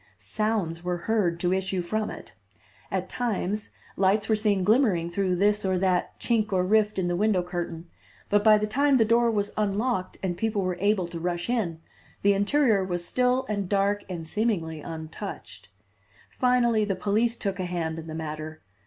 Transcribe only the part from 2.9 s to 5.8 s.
times lights were seen glimmering through this or